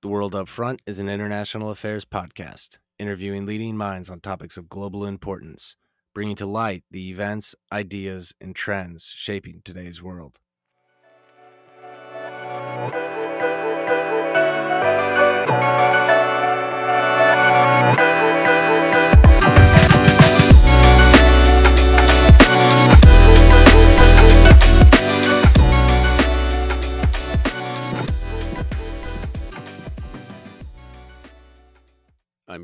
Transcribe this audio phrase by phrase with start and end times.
[0.00, 5.04] The World Upfront is an international affairs podcast, interviewing leading minds on topics of global
[5.04, 5.74] importance,
[6.14, 10.38] bringing to light the events, ideas, and trends shaping today's world.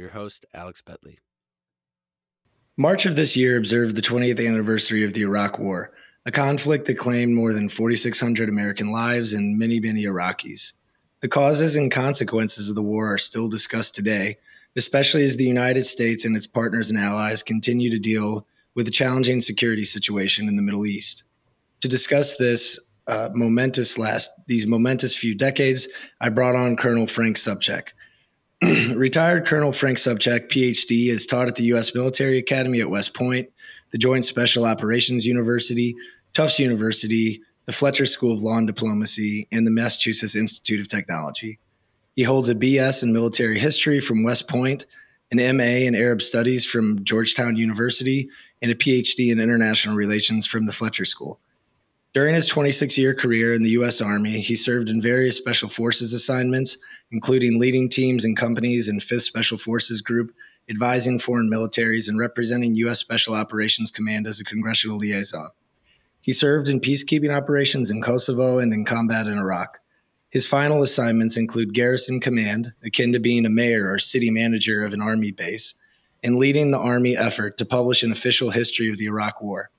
[0.04, 1.18] Your host, Alex Bentley.
[2.76, 5.94] March of this year observed the 20th anniversary of the Iraq War,
[6.26, 10.74] a conflict that claimed more than 4,600 American lives and many, many Iraqis.
[11.22, 14.36] The causes and consequences of the war are still discussed today,
[14.76, 18.92] especially as the United States and its partners and allies continue to deal with the
[18.92, 21.24] challenging security situation in the Middle East.
[21.80, 25.88] To discuss this uh, momentous last these momentous few decades,
[26.20, 27.93] I brought on Colonel Frank Sobchak.
[28.94, 31.94] Retired Colonel Frank Sobchak, PhD, is taught at the U.S.
[31.94, 33.50] Military Academy at West Point,
[33.90, 35.94] the Joint Special Operations University,
[36.32, 41.58] Tufts University, the Fletcher School of Law and Diplomacy, and the Massachusetts Institute of Technology.
[42.16, 44.86] He holds a BS in military history from West Point,
[45.30, 48.30] an MA in Arab Studies from Georgetown University,
[48.62, 51.38] and a PhD in International Relations from the Fletcher School.
[52.14, 54.00] During his 26 year career in the U.S.
[54.00, 56.78] Army, he served in various Special Forces assignments,
[57.10, 60.32] including leading teams and companies in 5th Special Forces Group,
[60.70, 63.00] advising foreign militaries, and representing U.S.
[63.00, 65.50] Special Operations Command as a congressional liaison.
[66.20, 69.80] He served in peacekeeping operations in Kosovo and in combat in Iraq.
[70.30, 74.92] His final assignments include garrison command, akin to being a mayor or city manager of
[74.92, 75.74] an army base,
[76.22, 79.70] and leading the army effort to publish an official history of the Iraq War.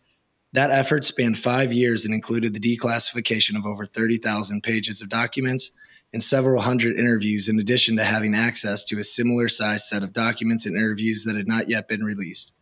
[0.56, 5.72] That effort spanned five years and included the declassification of over 30,000 pages of documents
[6.14, 10.14] and several hundred interviews, in addition to having access to a similar sized set of
[10.14, 12.54] documents and interviews that had not yet been released.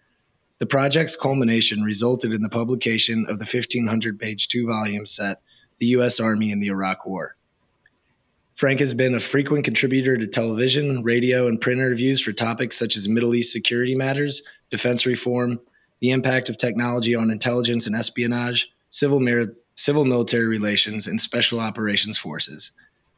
[0.57, 5.41] The project's culmination resulted in the publication of the 1,500 page two volume set,
[5.77, 6.19] The U.S.
[6.19, 7.35] Army in the Iraq War.
[8.55, 12.95] Frank has been a frequent contributor to television, radio, and print interviews for topics such
[12.95, 15.59] as Middle East security matters, defense reform,
[16.03, 21.61] the impact of technology on intelligence and espionage, civil, mir- civil military relations, and special
[21.61, 22.73] operations forces.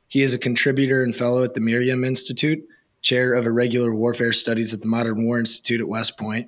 [0.07, 2.63] He is a contributor and fellow at the Miriam Institute,
[3.01, 6.47] chair of irregular warfare studies at the Modern War Institute at West Point,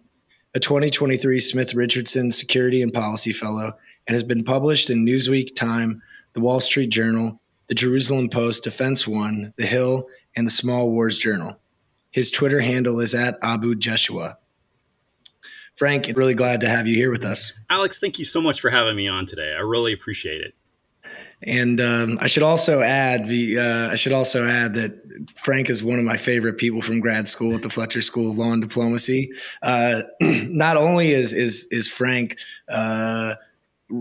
[0.54, 3.74] a 2023 Smith Richardson Security and Policy Fellow,
[4.06, 6.04] and has been published in Newsweek, Time,
[6.34, 11.18] The Wall Street Journal, The Jerusalem Post, Defense One, The Hill, and the Small Wars
[11.18, 11.60] Journal.
[12.12, 14.38] His Twitter handle is at Abu Jeshua.
[15.78, 17.54] Frank, really glad to have you here with us.
[17.70, 19.54] Alex, thank you so much for having me on today.
[19.56, 20.56] I really appreciate it.
[21.44, 25.84] And um, I should also add, the, uh, I should also add that Frank is
[25.84, 28.62] one of my favorite people from grad school at the Fletcher School of Law and
[28.62, 29.30] Diplomacy.
[29.62, 32.38] Uh, not only is is is Frank
[32.70, 33.36] uh,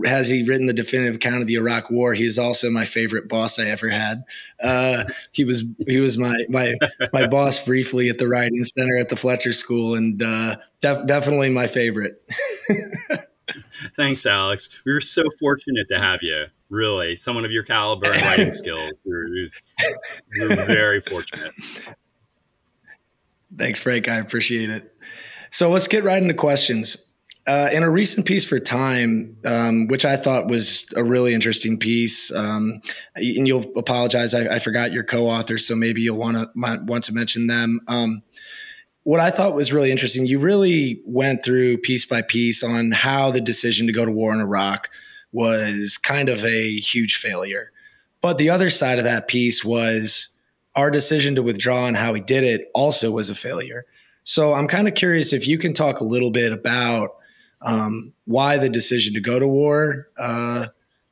[0.05, 2.13] has he written the definitive account of the Iraq War?
[2.13, 4.23] He is also my favorite boss I ever had.
[4.61, 6.73] Uh, he was he was my my
[7.13, 11.49] my boss briefly at the Writing Center at the Fletcher School, and uh, def- definitely
[11.49, 12.21] my favorite.
[13.95, 14.69] Thanks, Alex.
[14.85, 16.45] We were so fortunate to have you.
[16.69, 18.91] Really, someone of your caliber and writing skills.
[19.05, 21.53] We were, we were very fortunate.
[23.57, 24.09] Thanks, Frank.
[24.09, 24.93] I appreciate it.
[25.49, 27.06] So let's get right into questions.
[27.47, 31.77] Uh, in a recent piece for Time, um, which I thought was a really interesting
[31.77, 32.81] piece, um,
[33.15, 37.13] and you'll apologize, I, I, forgot your co-authors, so maybe you'll want to want to
[37.13, 37.79] mention them.
[37.87, 38.21] Um,
[39.03, 43.31] what I thought was really interesting, you really went through piece by piece on how
[43.31, 44.89] the decision to go to war in Iraq
[45.31, 47.71] was kind of a huge failure.
[48.19, 50.27] But the other side of that piece was
[50.75, 53.85] our decision to withdraw and how we did it also was a failure.
[54.23, 57.15] So I'm kind of curious if you can talk a little bit about
[57.61, 60.67] um, why the decision to go to war uh,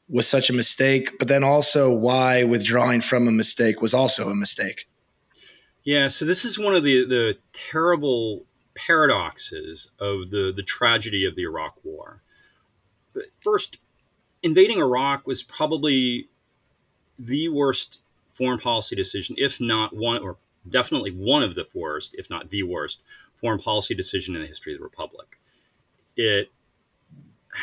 [0.07, 4.35] was such a mistake, but then also why withdrawing from a mistake was also a
[4.35, 4.87] mistake.
[5.83, 7.37] Yeah, so this is one of the the
[7.71, 8.45] terrible
[8.75, 12.21] paradoxes of the the tragedy of the Iraq War.
[13.41, 13.77] First,
[14.43, 16.27] invading Iraq was probably
[17.17, 18.01] the worst
[18.33, 20.37] foreign policy decision, if not one, or
[20.67, 22.99] definitely one of the worst, if not the worst,
[23.39, 25.39] foreign policy decision in the history of the Republic.
[26.15, 26.51] It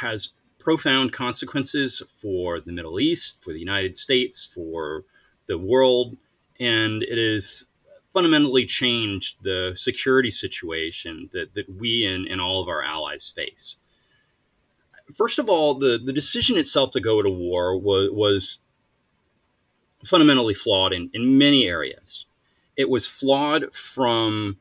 [0.00, 5.04] has profound consequences for the Middle East, for the United States, for
[5.48, 6.16] the world,
[6.60, 7.66] and it has
[8.12, 13.76] fundamentally changed the security situation that, that we and, and all of our allies face.
[15.16, 18.58] First of all, the, the decision itself to go to war was, was
[20.04, 22.26] fundamentally flawed in, in many areas.
[22.76, 24.58] it was flawed from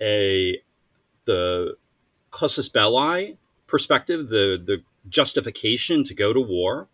[0.00, 0.58] a
[1.24, 1.76] the
[2.34, 3.36] casus belli
[3.66, 6.88] perspective, the the justification to go to war,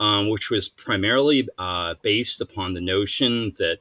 [0.00, 3.78] um, which was primarily uh, based upon the notion that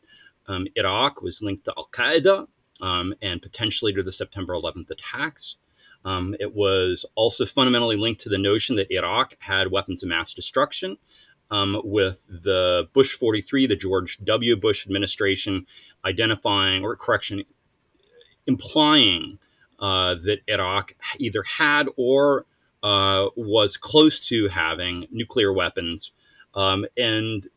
[0.48, 2.48] um, Iraq was linked to Al Qaeda
[2.82, 5.58] um, and potentially to the September 11th attacks.
[6.04, 10.34] Um, it was also fundamentally linked to the notion that Iraq had weapons of mass
[10.34, 10.98] destruction.
[11.52, 14.56] Um, with the Bush 43, the George W.
[14.56, 15.68] Bush administration
[16.04, 17.44] identifying, or correction,
[18.48, 19.38] implying
[19.80, 22.46] uh, that Iraq either had or
[22.84, 26.12] uh, was close to having nuclear weapons.
[26.54, 27.48] Um, and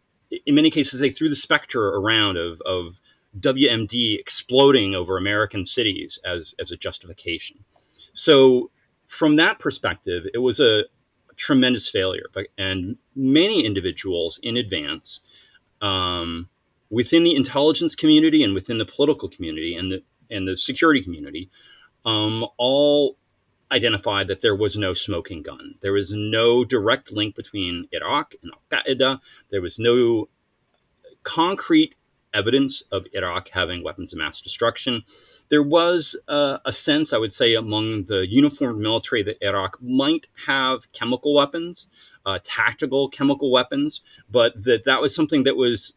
[0.46, 3.00] in many cases, they threw the specter around of, of
[3.38, 7.64] WMD exploding over American cities as, as a justification.
[8.12, 8.70] So,
[9.06, 10.84] from that perspective, it was a,
[11.38, 12.26] tremendous failure.
[12.58, 15.20] And many individuals in advance,
[15.80, 16.48] um,
[16.90, 21.48] within the intelligence community and within the political community and the and the security community,
[22.04, 23.16] um, all
[23.70, 25.74] identified that there was no smoking gun.
[25.80, 29.20] There was no direct link between Iraq and Al Qaeda.
[29.50, 30.28] There was no
[31.22, 31.94] concrete
[32.34, 35.02] evidence of Iraq having weapons of mass destruction.
[35.48, 40.26] There was uh, a sense, I would say, among the uniformed military that Iraq might
[40.46, 41.88] have chemical weapons,
[42.26, 45.94] uh, tactical chemical weapons, but that that was something that was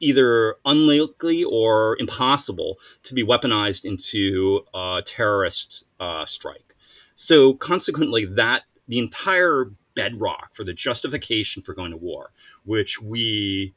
[0.00, 6.74] either unlikely or impossible to be weaponized into a terrorist uh, strike.
[7.14, 12.30] So consequently, that the entire bedrock for the justification for going to war,
[12.64, 13.74] which we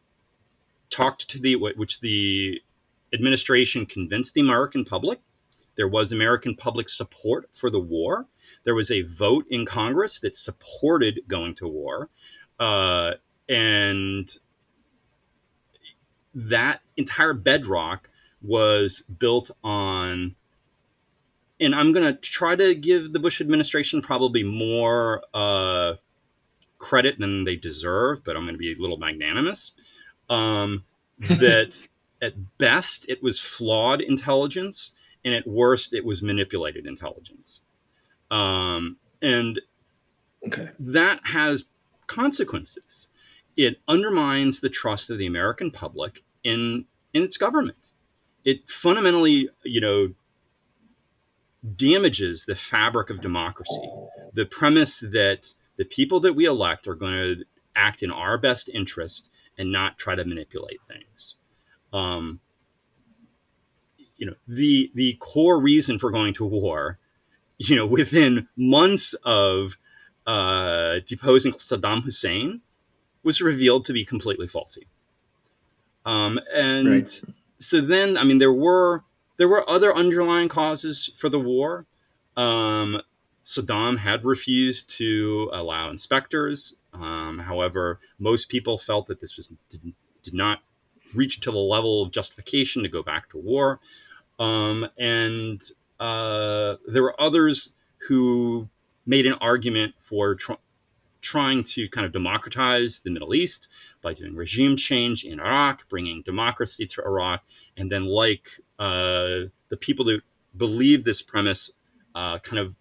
[0.89, 2.61] talked to the which the
[3.13, 5.19] administration convinced the American public.
[5.75, 8.27] There was American public support for the war.
[8.65, 12.09] There was a vote in Congress that supported going to war,
[12.59, 13.13] uh,
[13.47, 14.29] and
[16.33, 18.09] that entire bedrock
[18.41, 20.35] was built on
[21.59, 25.93] and i'm going to try to give the bush administration probably more uh,
[26.77, 29.73] credit than they deserve but i'm going to be a little magnanimous
[30.29, 30.83] um,
[31.19, 31.87] that
[32.21, 34.91] at best it was flawed intelligence
[35.25, 37.61] and at worst it was manipulated intelligence
[38.31, 39.59] um, and
[40.45, 40.69] okay.
[40.79, 41.65] that has
[42.07, 43.09] consequences
[43.59, 47.91] it undermines the trust of the American public in in its government.
[48.45, 50.13] It fundamentally, you know,
[51.75, 53.91] damages the fabric of democracy.
[54.33, 57.43] The premise that the people that we elect are going to
[57.75, 61.35] act in our best interest and not try to manipulate things.
[61.91, 62.39] Um,
[64.15, 66.97] you know, the the core reason for going to war,
[67.57, 69.75] you know, within months of
[70.25, 72.61] uh, deposing Saddam Hussein,
[73.23, 74.87] was revealed to be completely faulty.
[76.05, 77.21] Um, and right.
[77.57, 79.03] so then, I mean, there were
[79.37, 81.85] there were other underlying causes for the war.
[82.35, 83.01] Um,
[83.43, 86.75] Saddam had refused to allow inspectors.
[86.93, 89.93] Um, however, most people felt that this was did,
[90.23, 90.59] did, not
[91.13, 93.79] reach to the level of justification to go back to war.
[94.39, 95.61] Um, and
[95.99, 97.71] uh, there were others
[98.07, 98.69] who
[99.05, 100.53] made an argument for tr-
[101.21, 103.67] trying to kind of democratize the Middle East
[104.01, 107.43] by doing regime change in Iraq, bringing democracy to Iraq,
[107.77, 110.21] and then, like uh, the people that
[110.55, 111.71] believed this premise,
[112.15, 112.75] uh, kind of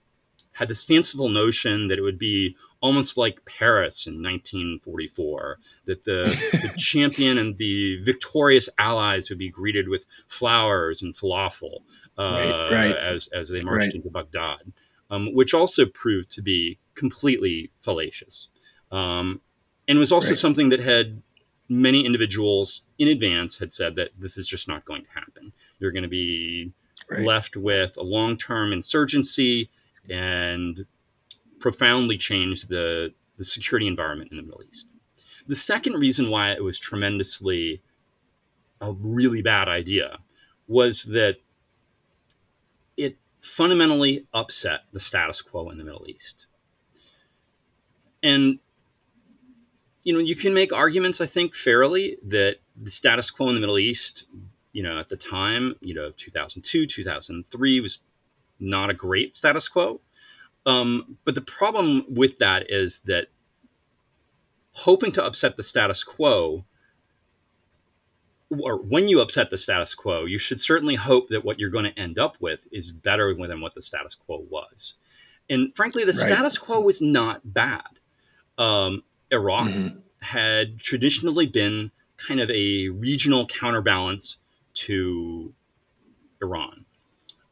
[0.52, 6.24] had this fanciful notion that it would be almost like Paris in 1944, that the,
[6.52, 11.82] the champion and the victorious allies would be greeted with flowers and falafel
[12.18, 12.96] uh, right, right.
[12.96, 13.94] as as they marched right.
[13.94, 14.72] into Baghdad
[15.10, 18.48] um, which also proved to be completely fallacious.
[18.90, 19.40] Um,
[19.86, 20.38] and was also right.
[20.38, 21.22] something that had
[21.68, 25.52] many individuals in advance had said that this is just not going to happen.
[25.78, 26.72] You're going to be
[27.10, 27.24] right.
[27.24, 29.70] left with a long term insurgency
[30.08, 30.86] and
[31.60, 34.86] profoundly change the, the security environment in the Middle East.
[35.46, 37.82] The second reason why it was tremendously
[38.80, 40.18] a really bad idea
[40.66, 41.36] was that
[42.96, 46.46] it fundamentally upset the status quo in the Middle East.
[48.22, 48.58] And
[50.04, 53.60] you know, you can make arguments, I think, fairly that the status quo in the
[53.60, 54.24] Middle East,
[54.72, 57.98] you know, at the time, you know, 2002, 2003 was
[58.58, 60.00] not a great status quo.
[60.64, 63.26] Um, but the problem with that is that
[64.72, 66.64] hoping to upset the status quo
[68.62, 71.84] or when you upset the status quo, you should certainly hope that what you're going
[71.84, 74.94] to end up with is better than what the status quo was.
[75.50, 76.32] And frankly, the right.
[76.32, 77.97] status quo was not bad.
[78.58, 79.98] Um, Iraq mm-hmm.
[80.20, 84.38] had traditionally been kind of a regional counterbalance
[84.74, 85.54] to
[86.42, 86.84] Iran.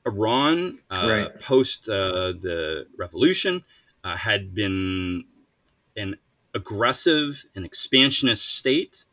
[0.07, 1.41] Iran, uh, Right.
[1.41, 3.65] post uh, the revolution,
[4.05, 5.25] uh, had been
[5.97, 6.17] an
[6.55, 9.05] aggressive and expansionist state,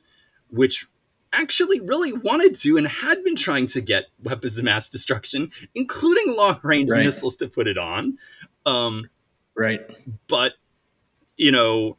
[0.49, 0.87] which
[1.31, 6.35] actually really wanted to and had been trying to get weapons of mass destruction, including
[6.35, 7.05] long range Right.
[7.05, 8.17] missiles to put it on.
[8.65, 9.09] Um,
[9.55, 9.81] Right.
[10.27, 10.53] but
[11.43, 11.97] you know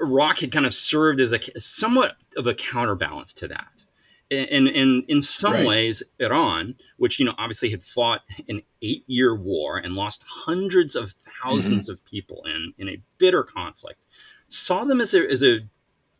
[0.00, 3.84] Iraq had kind of served as a somewhat of a counterbalance to that.
[4.30, 5.66] And, and in some Right.
[5.66, 11.14] ways, Iran, which you know obviously had fought an eight-year war and lost hundreds of
[11.42, 11.90] 1000s mm-hmm.
[11.90, 14.06] of people in in a bitter conflict,
[14.46, 15.58] saw them as a as a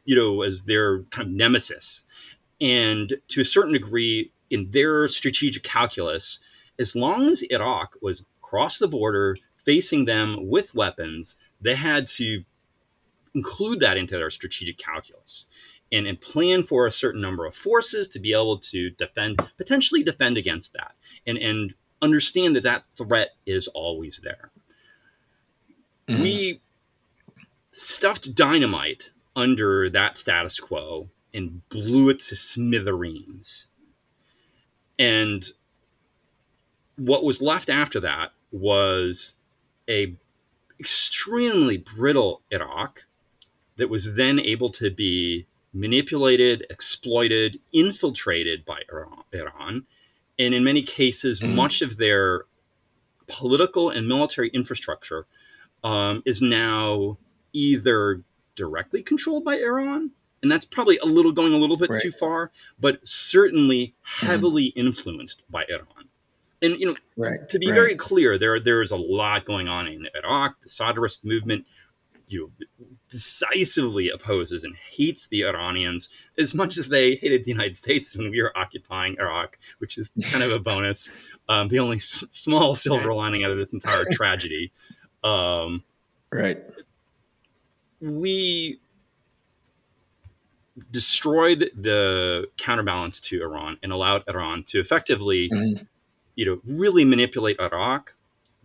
[0.05, 2.03] you know as their kind of nemesis,
[2.61, 6.41] and to a certain degree, in their strategic calculus,
[6.81, 12.45] as long as Iraq was across the border facing them with weapons, they had to
[13.35, 15.47] include that into their strategic calculus
[15.93, 20.03] and, and plan for a certain number of forces to be able to defend, potentially
[20.03, 20.95] defend against that,
[21.27, 24.51] and, and understand that that threat is always there.
[26.09, 26.23] Mhm.
[26.23, 26.61] We
[27.73, 33.67] stuffed dynamite under that status quo and blew it to smithereens.
[34.99, 35.49] And
[36.97, 39.35] what was left after that was
[39.91, 40.15] a
[40.79, 43.05] extremely brittle Iraq
[43.77, 48.83] that was then able to be manipulated, exploited, infiltrated by
[49.33, 49.87] Iran,
[50.39, 51.55] and in many cases, Mhm.
[51.55, 52.45] much of their
[53.27, 55.27] political and military infrastructure
[55.83, 57.17] um, is now
[57.55, 58.23] either
[58.55, 60.11] directly controlled by Iran,
[60.43, 62.03] and that's probably a little going a little bit Right.
[62.03, 66.10] too far, but certainly heavily influenced by Iran.
[66.63, 67.49] And you know, Right.
[67.49, 67.75] to be right.
[67.75, 70.61] very clear, there there is a lot going on in Iraq.
[70.63, 71.67] The Sadrist movement,
[72.29, 77.77] you know, decisively opposes and hates the Iranians as much as they hated the United
[77.77, 81.11] States when we were occupying Iraq, which is kind of a bonus.
[81.49, 84.71] Um, the only s- small silver lining out of this entire tragedy.
[85.25, 85.83] Um,
[86.31, 86.63] Right.
[88.01, 88.79] we
[90.93, 95.87] destroyed the counterbalance to Iran and allowed Iran to effectively Mhm.
[96.41, 98.17] You know, really manipulate Iraq.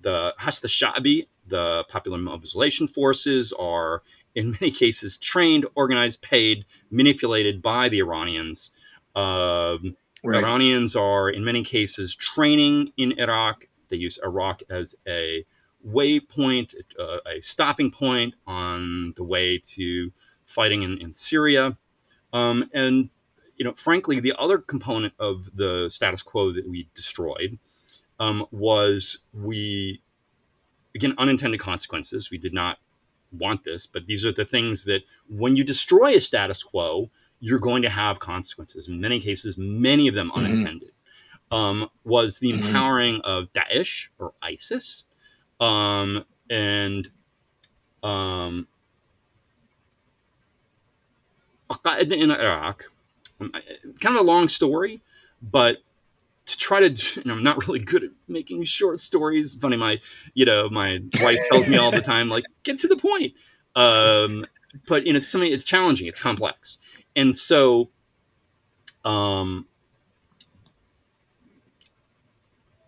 [0.01, 4.01] The Hashd Sha'bi, the Popular Mobilization Forces, are
[4.33, 8.71] in many cases trained, organized, paid, manipulated by the Iranians.
[9.15, 10.43] Um, Right.
[10.43, 13.67] Iranians are in many cases training in Iraq.
[13.89, 15.45] They use Iraq as a
[15.87, 20.11] waypoint, uh, a stopping point on the way to
[20.45, 21.77] fighting in, in Syria.
[22.33, 23.11] Um, and,
[23.57, 27.57] you know, frankly, the other component of the status quo that we destroyed
[28.19, 30.01] um, was we,
[30.93, 32.29] again, unintended consequences.
[32.29, 32.79] We did not
[33.31, 37.09] want this, but these are the things that when you destroy a status quo,
[37.39, 38.87] you're going to have consequences.
[38.87, 40.35] In many cases, many of them Mhm.
[40.35, 40.91] unintended.
[41.51, 42.67] Um, was the Mhm.
[42.67, 45.03] empowering of Daesh or ISIS,
[45.59, 47.11] um, and
[48.03, 48.67] um,
[51.99, 52.91] in Iraq.
[53.39, 55.01] Kind of a long story,
[55.41, 55.77] but
[56.45, 59.55] to try to, do- and I'm not really good at making short stories.
[59.55, 59.99] Funny, my,
[60.33, 63.33] you know, my wife tells me all the time, like, get to the point.
[63.75, 64.45] Um,
[64.87, 65.51] but you know, it's something.
[65.51, 66.07] It's challenging.
[66.07, 66.77] It's complex,
[67.15, 67.89] and so,
[69.03, 69.67] um,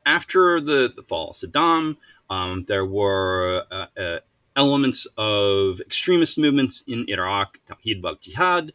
[0.05, 1.97] after the, the fall of Saddam,
[2.29, 4.19] um, there were uh, uh,
[4.55, 8.73] elements of extremist movements in Iraq, Tawhid wal Jihad,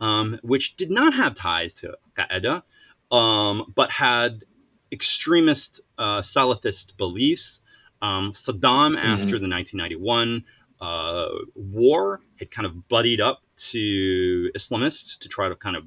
[0.00, 2.62] um, which did not have ties to Qaeda,
[3.10, 4.44] um, but had
[4.92, 7.60] extremist uh, Salafist beliefs.
[8.02, 10.44] Um, Saddam, after the 1991
[10.80, 15.84] uh, war, had kind of buddied up to Islamists to try to kind of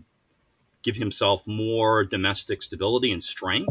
[0.84, 3.70] give himself more domestic stability and strength.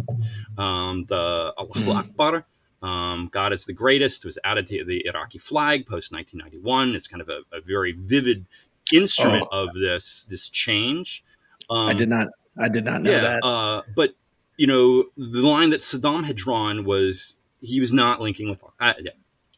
[0.58, 1.98] Um, the Allahu Mhm.
[1.98, 2.46] Akbar,
[2.82, 6.94] um, God is the greatest, was added to the Iraqi flag post 1991.
[6.94, 8.46] It's kind of a, a very vivid
[8.92, 11.24] instrument of this this change.
[11.70, 12.28] Um, I did not.
[12.58, 13.44] I did not know yeah, that.
[13.44, 14.14] Uh, but
[14.56, 18.72] you know, the line that Saddam had drawn was he was not linking with Al
[18.80, 19.10] Qaeda.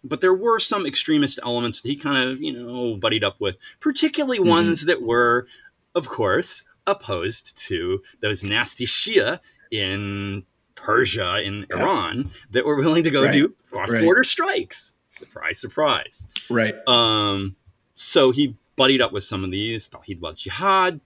[0.05, 3.57] But there were some extremist elements that he kind of, you know, buddied up with,
[3.81, 4.49] particularly Mhm.
[4.49, 5.47] ones that were,
[5.95, 10.45] of course, opposed to those nasty Shia in
[10.77, 11.81] Persia, in Yeah.
[11.81, 13.33] Iran, that were willing to go Right.
[13.33, 14.95] do cross border strikes.
[15.11, 16.27] Surprise, surprise.
[16.49, 16.75] right.
[16.89, 17.57] Um,
[17.95, 21.01] so he buddied up with some of these, Tawhid wal Jihad,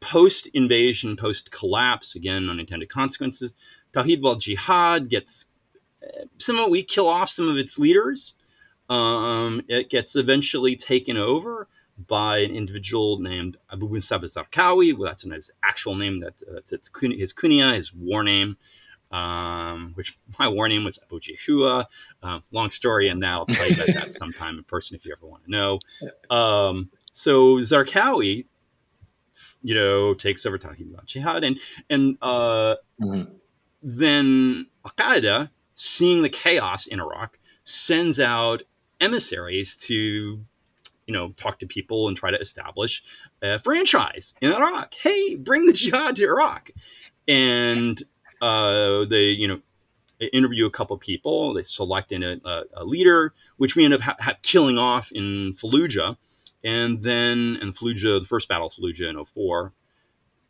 [0.00, 3.54] post invasion, post collapse, again, unintended consequences.
[3.92, 5.46] Tawhid wal Jihad gets
[6.02, 8.34] uh, somewhat, we kill off some of its leaders.
[8.88, 11.68] Um, it gets eventually taken over
[12.08, 14.96] by an individual named Abu Musab Zarqawi.
[14.96, 16.20] Well, that's his actual name.
[16.20, 18.56] That, uh, that's his kunya, his war name,
[19.12, 21.84] um, which my war name was Abu Jehua.
[22.22, 25.12] Uh, long story, and now I'll tell you about that sometime in person if you
[25.12, 25.78] ever want to know.
[26.34, 28.46] Um, so Zarqawi,
[29.62, 33.32] you know, takes over talking about jihad, and and uh, mm-hmm.
[33.82, 38.62] then Al Qaeda, seeing the chaos in Iraq, sends out
[39.00, 40.40] emissaries to
[41.10, 43.02] you know, talk to people and try to establish
[43.42, 44.94] a franchise in Iraq.
[44.94, 46.70] Hey, bring the jihad to Iraq.
[47.26, 48.00] And
[48.40, 49.60] uh, they, you know,
[50.32, 51.52] interview a couple people.
[51.52, 52.36] They select in a,
[52.74, 56.16] a, leader, which we end up ha- ha- killing off in Fallujah.
[56.62, 59.72] And then in Fallujah, the first battle of Fallujah in 04.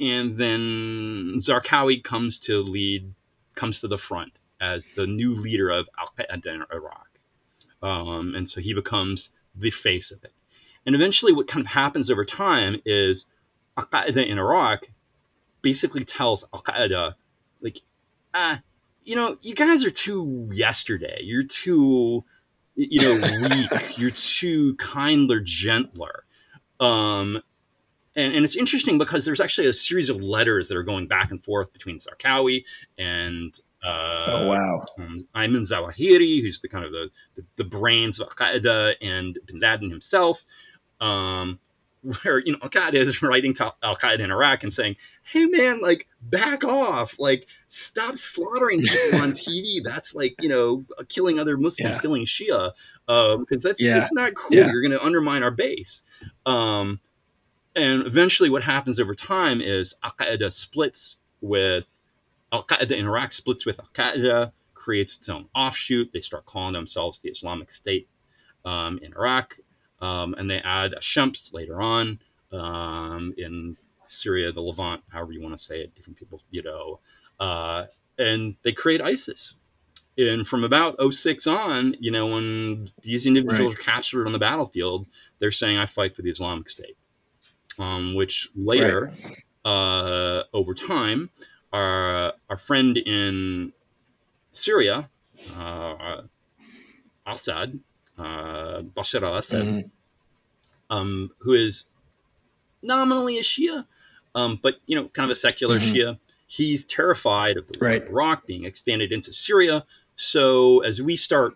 [0.01, 3.15] And then Zarqawi comes to lead,
[3.55, 7.21] comes to the front as the new leader of Al Qaeda in Iraq.
[7.83, 10.33] Um, and so he becomes the face of it.
[10.87, 13.27] And eventually, what kind of happens over time is
[13.77, 14.91] Al Qaeda in Iraq
[15.63, 17.15] basically tells Al Qaeda,
[17.61, 17.79] like,
[18.35, 18.63] ah,
[19.03, 21.21] you know, you guys are too yesterday.
[21.23, 22.25] You're too,
[22.89, 23.99] you know, weak.
[23.99, 26.25] You're too kinder, gentler.
[26.79, 27.43] Um,
[28.17, 31.31] and, and it's interesting because there's actually a series of letters that are going back
[31.31, 32.65] and forth between Zarqawi
[32.99, 34.85] and uh, oh wow!
[34.99, 39.39] Um, Ayman Zawahiri, who's the kind of the, the, the brains of Al Qaeda, and
[39.47, 40.45] Bin Laden himself,
[41.01, 41.59] um,
[42.23, 45.47] where you know Al Qaeda is writing to Al Qaeda in Iraq and saying, "Hey
[45.47, 49.83] man, like back off, like stop slaughtering people on TV.
[49.83, 52.01] That's like you know killing other Muslims, yeah.
[52.01, 52.73] killing Shia,
[53.07, 53.91] because um, that's yeah.
[53.91, 54.57] just not cool.
[54.57, 54.71] Yeah.
[54.71, 56.03] You're going to undermine our base."
[56.47, 57.01] Um,
[57.77, 61.93] and eventually, what happens over time is Al Qaeda splits with
[62.53, 66.13] Al Qaeda in Iraq splits with Al Qaeda, creates its own offshoot.
[66.13, 68.09] They start calling themselves the Islamic State
[68.65, 69.57] um, in Iraq.
[70.01, 72.21] Um, and they add Shams later on
[72.53, 77.01] um, in Syria, the Levant, however you want to say it, different people, you know.
[77.39, 77.87] Uh,
[78.19, 79.57] and they create ISIS.
[80.19, 83.81] And from about 06 on, you know, when these individuals right.
[83.81, 85.07] are captured on the battlefield,
[85.39, 86.97] they're saying, I fight for the Islamic State.
[87.79, 89.73] Um, which later, right.
[89.73, 91.31] uh, over time,
[91.73, 93.73] our, our friend in
[94.53, 95.09] Syria,
[95.57, 96.23] uh,
[97.27, 97.79] Assad,
[98.21, 100.97] uh, Bashar al-Assad, mm-hmm.
[100.97, 101.87] um, who is
[102.83, 103.87] nominally a Shia,
[104.35, 105.95] um, but you know, kind of a secular mm-hmm.
[105.95, 106.19] Shia.
[106.47, 108.03] He's terrified of the right.
[108.03, 109.85] Iraq being expanded into Syria.
[110.17, 111.55] So as we start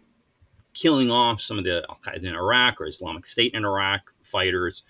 [0.73, 4.85] killing off some of the Al Qaeda in Iraq or Islamic State in Iraq fighters,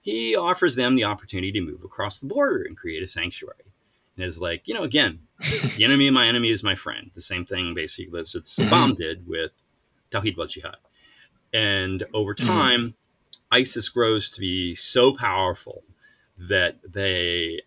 [0.00, 3.72] he offers them the opportunity to move across the border and create a sanctuary.
[4.16, 5.20] And it's like, you know, again,
[5.76, 7.10] the enemy of my enemy is my friend.
[7.14, 8.92] The same thing basically that Saddam mm-hmm.
[8.94, 9.52] did with
[10.10, 10.76] Tawhid wal Jihad.
[11.56, 12.46] And over mm-hmm.
[12.46, 13.54] time, mm-hmm.
[13.54, 15.82] ISIS grows to be so powerful
[16.38, 17.62] that they,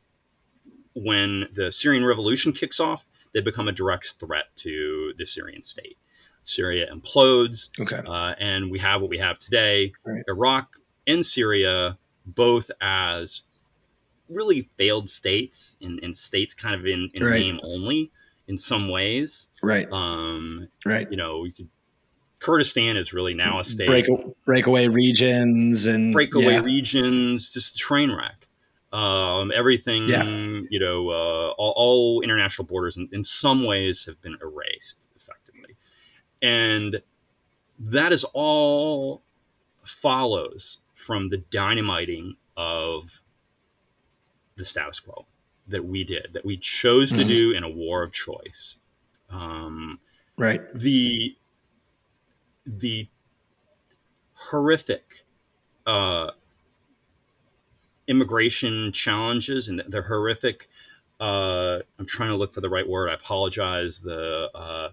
[0.94, 5.98] when the Syrian revolution kicks off, they become a direct threat to the Syrian state.
[6.44, 8.02] Syria implodes, okay.
[8.08, 9.92] uh, and we have what we have today.
[10.04, 10.24] Right.
[10.28, 10.76] Iraq
[11.08, 13.42] and Syria, both as
[14.30, 17.40] really failed states and, and states kind of in, in right.
[17.40, 18.12] name only
[18.48, 19.48] in some ways.
[19.64, 19.92] Right.
[19.92, 21.10] Um, right.
[21.10, 21.70] You know, you could
[22.40, 23.88] Kurdistan is really now a state.
[23.88, 24.06] Break,
[24.46, 26.62] breakaway regions and breakaway yeah.
[26.62, 28.48] regions, just train wreck.
[28.92, 30.24] Um, everything, yeah.
[30.24, 35.76] you know, uh, all, all, international borders in, in some ways have been erased effectively.
[36.42, 37.00] And
[37.78, 39.22] that is all
[39.84, 43.22] follows from the dynamiting of
[44.56, 45.26] the status quo
[45.68, 47.22] that we did, that we chose mm-hmm.
[47.22, 48.78] to do in a war of choice.
[49.30, 50.00] Um,
[50.36, 50.62] right.
[50.74, 51.36] The
[52.66, 53.08] the
[54.34, 55.26] horrific
[55.86, 56.32] uh,
[58.08, 60.70] immigration challenges and the horrific
[61.20, 64.90] uh, i'm trying to look for the right word i apologize the uh,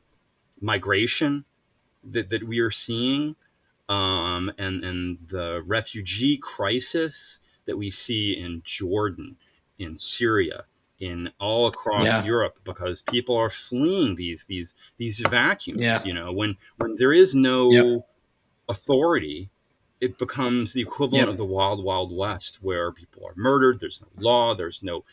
[0.60, 1.44] migration
[2.04, 3.36] that, that we are seeing
[3.88, 9.36] um, and, and the refugee crisis that we see in jordan
[9.78, 10.64] in syria
[10.98, 12.24] in all across yeah.
[12.24, 15.80] Europe because people are fleeing these these these vacuums.
[15.80, 16.02] Yeah.
[16.04, 18.08] You know, when when there is no yep.
[18.68, 19.50] authority,
[20.00, 21.28] it becomes the equivalent yep.
[21.28, 23.80] of the wild wild west, where people are murdered.
[23.80, 24.54] There's no law.
[24.54, 25.04] There's no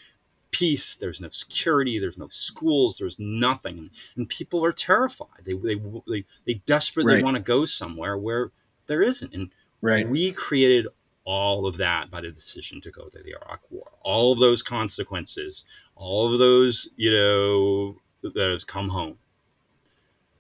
[0.52, 0.96] peace.
[0.96, 2.00] There's no security.
[2.00, 2.98] There's no schools.
[2.98, 5.43] There's nothing, and people are terrified.
[5.46, 7.24] They they they, they desperately right.
[7.24, 8.52] want to go somewhere where
[8.88, 9.34] there isn't.
[9.34, 9.50] And
[9.82, 10.08] right.
[10.08, 10.88] we created
[11.26, 13.92] all of that by the decision to go to the Iraq War.
[14.02, 19.18] All of those consequences, all of those, you know, that has come home.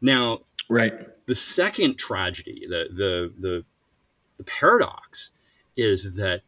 [0.01, 0.93] Now, right.
[1.25, 3.65] The second tragedy, the the the,
[4.37, 5.31] the paradox,
[5.77, 6.41] is that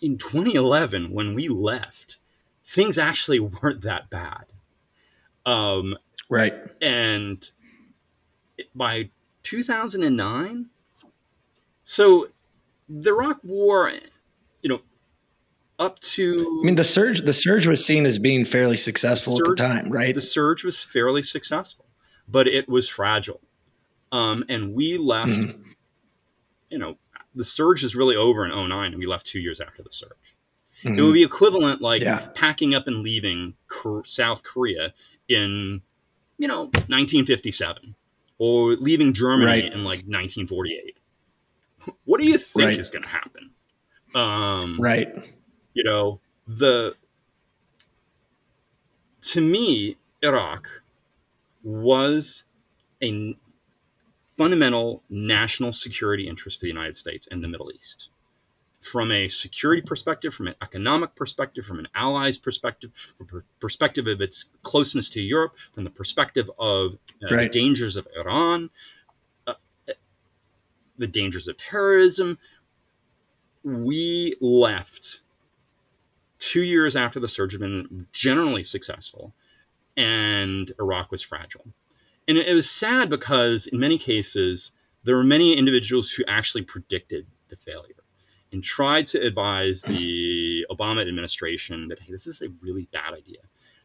[0.00, 2.18] in 2011, when we left,
[2.64, 4.44] things actually weren't that bad.
[5.46, 5.96] Um,
[6.30, 6.54] right.
[6.80, 7.50] And
[8.74, 9.10] by
[9.42, 10.66] 2009,
[11.82, 12.28] so
[12.88, 13.92] the Iraq War,
[14.62, 14.80] you know,
[15.78, 19.48] up to I mean the surge the surge was seen as being fairly successful surge,
[19.48, 20.14] at the time, right?
[20.14, 21.86] The surge was fairly successful,
[22.28, 23.40] but it was fragile.
[24.12, 25.70] Um, and we left, mm-hmm.
[26.70, 26.98] you know,
[27.34, 30.10] the surge is really over in 09 and we left two years after the surge.
[30.84, 30.98] Mm-hmm.
[30.98, 32.28] It would be equivalent like yeah.
[32.34, 33.54] packing up and leaving
[34.04, 34.94] South Korea
[35.28, 35.82] in,
[36.38, 37.96] you know, 1957
[38.38, 39.64] or leaving Germany right.
[39.64, 40.96] in like 1948.
[42.04, 42.78] What do you think right.
[42.78, 43.50] is going to happen?
[44.14, 45.12] Um, right.
[45.72, 46.94] You know, the
[49.22, 50.68] to me, Iraq
[51.62, 52.44] was
[53.02, 53.36] a
[54.36, 58.08] fundamental national security interest for the United States and the Middle East.
[58.80, 64.06] From a security perspective, from an economic perspective, from an allies perspective, from the perspective
[64.06, 67.50] of its closeness to Europe, from the perspective of uh, right.
[67.50, 68.68] the dangers of Iran,
[70.96, 72.38] the dangers of terrorism,
[73.62, 75.20] we left
[76.38, 79.32] two years after the surge had been generally successful,
[79.96, 81.66] and Iraq was fragile
[82.26, 84.72] and it was sad because in many cases
[85.04, 88.02] there were many individuals who actually predicted the failure
[88.52, 93.40] and tried to advise the Obama administration that hey, this is a really bad idea.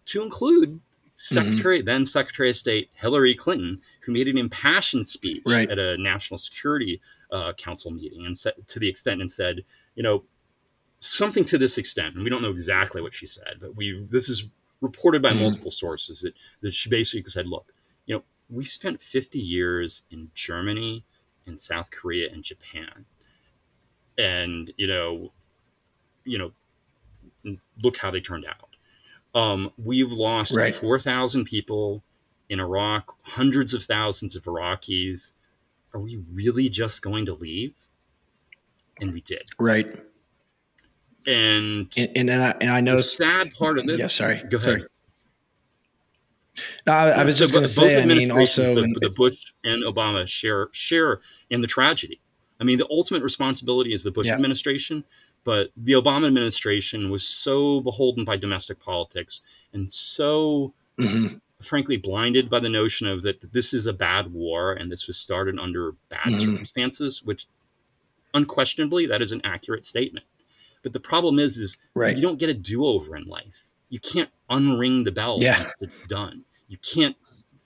[0.05, 0.79] To include
[1.21, 1.85] Secretary, mm-hmm.
[1.85, 5.69] then Secretary of State Hillary Clinton, who made an impassioned speech right.
[5.69, 7.01] at a National Security
[7.31, 10.23] uh, Council meeting, and said, to the extent and said, you know,
[11.01, 14.29] something to this extent, and we don't know exactly what she said, but we this
[14.29, 14.45] is
[14.79, 15.41] reported by mm-hmm.
[15.41, 17.73] multiple sources that, that she basically said, look,
[18.05, 21.03] you know, we spent 50 years in Germany
[21.45, 23.05] and South Korea and Japan.
[24.17, 25.33] And, you know,
[26.23, 26.51] you know,
[27.83, 28.68] look how they turned out.
[29.35, 30.73] Um, we've lost right.
[30.73, 32.03] 4,000 people
[32.49, 35.31] in Iraq, hundreds of thousands of Iraqis.
[35.93, 37.75] Are we really just going to leave?
[38.99, 39.43] And we did.
[39.59, 39.87] Right.
[41.27, 43.99] And and, and, I, and I know the sad part of this.
[43.99, 44.37] Yeah, sorry.
[44.49, 44.61] Go ahead.
[44.61, 44.83] Sorry.
[46.87, 48.01] No, I, I was so just going to say.
[48.01, 52.19] I mean, also the, the Bush and Obama share share in the tragedy.
[52.59, 54.33] I mean, the ultimate responsibility is the Bush yeah.
[54.33, 55.03] administration,
[55.43, 59.41] but the Obama administration was so beholden by domestic politics
[59.73, 61.37] and so, mm-hmm.
[61.61, 65.17] frankly, blinded by the notion of that this is a bad war and this was
[65.17, 66.51] started under bad mm-hmm.
[66.51, 67.47] circumstances, which
[68.33, 70.25] unquestionably that is an accurate statement.
[70.83, 72.15] But the problem is, is right.
[72.15, 73.65] you don't get a do over in life.
[73.89, 75.59] You can't unring the bell yeah.
[75.59, 77.17] once it's done you can't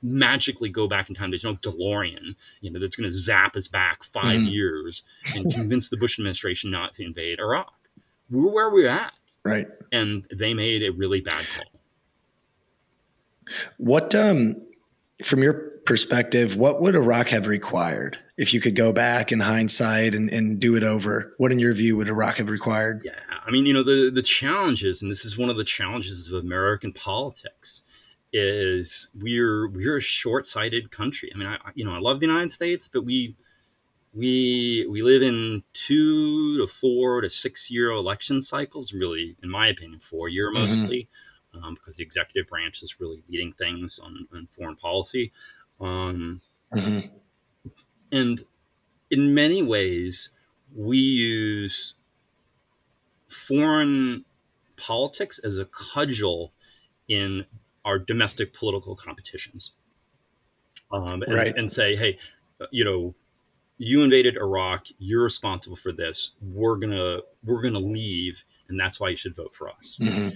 [0.04, 1.32] magically go back in time.
[1.32, 5.52] There's no DeLorean, you know, that's going to zap us back 5 mm years and
[5.52, 7.74] convince the Bush administration not to invade Iraq.
[8.30, 9.13] We're where we're at,
[9.44, 9.68] right?
[9.92, 11.72] And they made a really bad call.
[13.78, 14.62] What, um,
[15.24, 15.54] from your
[15.86, 20.60] perspective, what would Iraq have required if you could go back in hindsight and, and
[20.60, 21.34] do it over?
[21.38, 23.02] What, in your view, would Iraq have required?
[23.04, 23.12] Yeah,
[23.46, 26.44] I mean, you know, the the challenges, and this is one of the challenges of
[26.44, 27.84] American politics
[28.34, 31.32] is we're we're a short-sighted country.
[31.34, 33.36] I mean, I you know I love the United States, but we
[34.13, 38.91] we we live in two to four to six year election cycles.
[38.91, 40.65] Really, in my opinion, four year mm-hmm.
[40.65, 41.08] mostly,
[41.56, 41.63] mm-hmm.
[41.63, 45.32] um, because the executive branch is really leading things on, on foreign policy.
[45.80, 46.41] Um,
[46.74, 47.08] mm-hmm.
[48.12, 48.43] And
[49.10, 50.32] in many ways,
[50.76, 51.96] we use
[53.28, 54.26] foreign
[54.78, 56.54] politics as a cudgel
[57.08, 57.46] in
[57.86, 59.72] our domestic political competitions
[60.91, 61.56] um, and, right.
[61.58, 62.17] and say, hey,
[62.72, 63.15] you know,
[63.78, 64.86] you invaded Iraq.
[65.00, 66.34] You're responsible for this.
[66.41, 69.98] We're gonna we're gonna leave, and that's why you should vote for us.
[70.00, 70.30] Mm-hmm.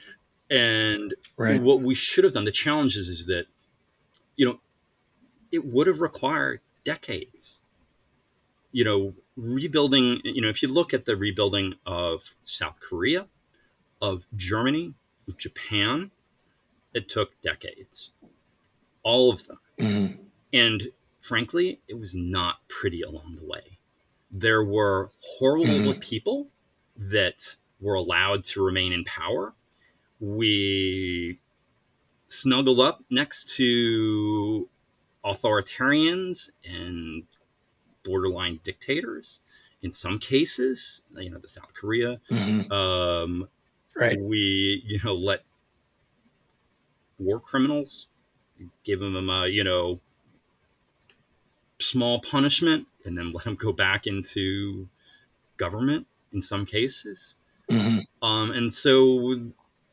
[0.49, 1.61] And right.
[1.61, 3.45] what we should have done, the challenge is, is that,
[4.37, 4.59] you know,
[5.51, 7.61] it would have required decades.
[8.71, 10.21] You know, rebuilding.
[10.23, 13.27] You know, if you look at the rebuilding of South Korea,
[14.01, 14.93] of Germany,
[15.27, 16.11] of Japan,
[16.97, 18.11] it took decades,
[19.03, 19.59] all of them.
[19.79, 20.23] Mm-hmm.
[20.51, 20.89] And
[21.21, 23.77] frankly, it was not pretty along the way.
[24.31, 25.99] There were horrible mm-hmm.
[25.99, 26.47] people
[26.97, 29.53] that were allowed to remain in power.
[30.19, 31.39] We
[32.27, 34.67] snuggled up next to
[35.23, 37.23] authoritarians and
[38.03, 39.41] borderline dictators.
[39.83, 42.71] In some cases, you know, the South Korea, mm-hmm.
[42.71, 43.47] um,
[43.95, 44.19] right?
[44.19, 45.43] We, you know, let
[47.17, 48.07] war criminals,
[48.83, 49.99] give them a you know
[51.79, 54.87] small punishment, and then let them go back into
[55.57, 57.35] government in some cases.
[57.71, 58.25] Mm-hmm.
[58.25, 59.51] Um, and so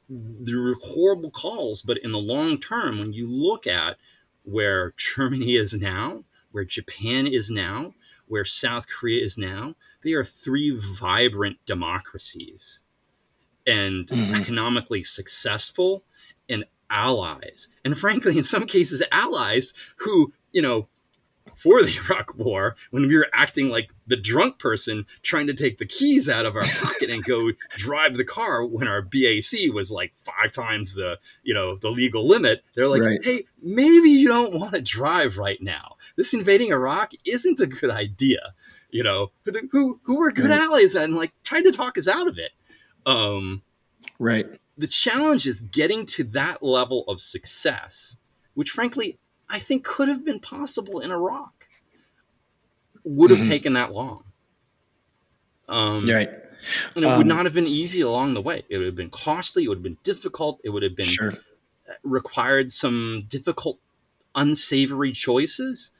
[0.08, 3.96] there were horrible calls, but in the long term, when you look at
[4.44, 7.94] where Germany is now, where Japan is now,
[8.28, 12.80] where South Korea is now, they are three vibrant democracies
[13.66, 14.34] and mm-hmm.
[14.34, 16.04] economically successful
[16.48, 17.68] and allies.
[17.84, 20.88] And frankly, in some cases, allies who, you know,
[21.54, 25.78] for the Iraq War when we were acting like the drunk person trying to take
[25.78, 29.90] the keys out of our pocket and go drive the car when our BAC was
[29.90, 32.62] like five times the you know the legal limit.
[32.74, 33.24] They're like, right.
[33.24, 35.96] hey, maybe you don't want to drive right now.
[36.16, 38.54] This invading Iraq isn't a good idea.
[38.90, 39.32] You know,
[39.72, 40.60] who who were good right.
[40.60, 42.52] allies and like tried to talk us out of it.
[43.06, 43.62] Um,
[44.18, 44.46] right.
[44.76, 48.16] The challenge is getting to that level of success,
[48.54, 51.68] which frankly I think could have been possible in Iraq.
[53.04, 53.48] Would have mm-hmm.
[53.50, 54.24] taken that long.
[55.68, 56.30] Um, right.
[56.94, 58.64] And it um, would not have been easy along the way.
[58.68, 59.64] It would have been costly.
[59.64, 60.60] It would have been difficult.
[60.64, 61.34] It would have been sure.
[62.02, 63.78] required some difficult,
[64.34, 65.90] unsavory choices.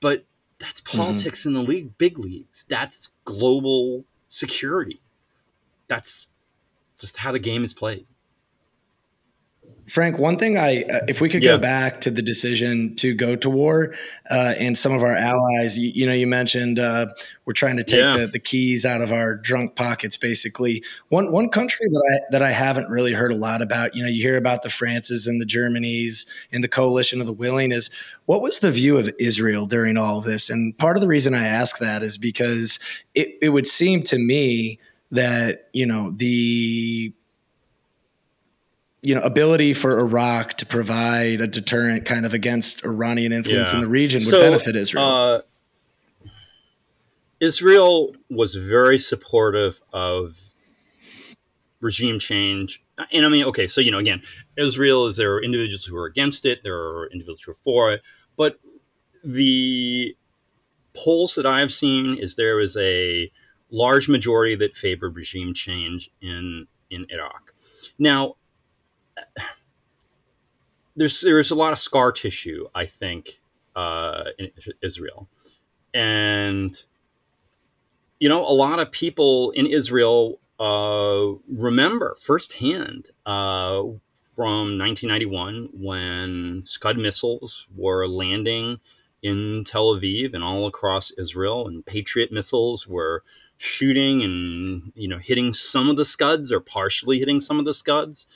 [0.00, 0.24] But
[0.58, 0.98] that's mm-hmm.
[0.98, 1.48] politics mm-hmm.
[1.48, 2.64] in the league, big leagues.
[2.68, 5.00] That's global security.
[5.88, 6.28] That's
[7.00, 8.06] just how the game is played.
[9.90, 11.52] Frank, one thing I, uh, if we could yeah.
[11.52, 13.92] go back to the decision to go to war
[14.30, 17.06] uh, and some of our allies, you, you know, you mentioned uh,
[17.44, 18.18] we're trying to take yeah.
[18.18, 20.84] the, the, keys out of our drunk pockets, basically.
[21.08, 24.08] One one country that I that I haven't really heard a lot about, you know,
[24.08, 27.72] you hear about the Frances and the Germanys and the coalition of the willing.
[27.72, 27.90] Is
[28.26, 30.50] what was the view of Israel during all of this?
[30.50, 32.78] And part of the reason I ask that is because
[33.16, 34.78] it, it would seem to me
[35.10, 37.12] that you know the
[39.02, 43.76] you know ability for Iraq to provide a deterrent kind of against Iranian influence yeah.
[43.76, 45.04] in the region would so, benefit Israel.
[45.04, 45.40] Uh,
[47.40, 50.36] Israel was very supportive of
[51.80, 52.82] regime change.
[53.12, 54.22] And I mean, okay, so you know, again,
[54.58, 57.92] Israel is there are individuals who are against it, there are individuals who are for
[57.92, 58.02] it,
[58.36, 58.60] but
[59.24, 60.14] the
[60.94, 63.30] polls that I've seen is there is a
[63.70, 67.54] large majority that favored regime change in in Iraq.
[67.98, 68.36] Now,
[70.96, 73.40] there's there's a lot of scar tissue, I think,
[73.76, 74.50] uh, in
[74.82, 75.28] Israel,
[75.94, 76.80] and
[78.18, 83.82] you know, a lot of people in Israel uh, remember firsthand uh,
[84.22, 88.78] from 1991 when Scud missiles were landing
[89.22, 93.22] in Tel Aviv and all across Israel, and Patriot missiles were
[93.62, 97.74] shooting and you know hitting some of the scuds or partially hitting some of the
[97.74, 98.26] scuds